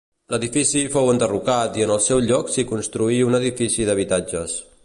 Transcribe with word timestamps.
L’edifici 0.33 0.81
fou 0.95 1.11
enderrocat 1.11 1.77
i 1.81 1.85
en 1.87 1.93
el 1.97 2.03
seu 2.07 2.25
lloc 2.31 2.51
s'hi 2.55 2.67
construí 2.75 3.23
un 3.29 3.41
edifici 3.45 3.91
d’habitatges. 3.91 4.61